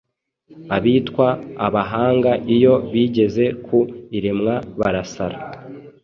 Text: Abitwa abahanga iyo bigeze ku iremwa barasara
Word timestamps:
Abitwa 0.75 1.27
abahanga 1.67 2.31
iyo 2.55 2.73
bigeze 2.91 3.43
ku 3.65 3.77
iremwa 4.17 4.53
barasara 4.79 5.37